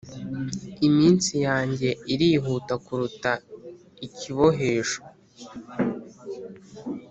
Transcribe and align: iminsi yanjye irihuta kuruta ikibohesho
iminsi 0.87 1.31
yanjye 1.47 1.89
irihuta 2.13 2.73
kuruta 2.85 3.31
ikibohesho 4.07 5.01